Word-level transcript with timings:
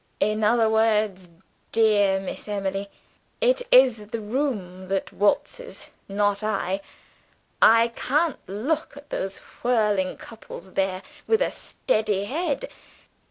In 0.19 0.43
other 0.43 0.67
words, 0.67 1.29
dear 1.71 2.19
Miss 2.19 2.47
Emily, 2.47 2.89
it 3.39 3.61
is 3.71 4.07
the 4.07 4.19
room 4.19 4.87
that 4.87 5.13
waltzes 5.13 5.91
not 6.09 6.41
I. 6.41 6.81
I 7.61 7.89
can't 7.89 8.39
look 8.47 8.97
at 8.97 9.11
those 9.11 9.37
whirling 9.61 10.17
couples 10.17 10.71
there, 10.73 11.03
with 11.27 11.39
a 11.43 11.51
steady 11.51 12.23
head. 12.23 12.67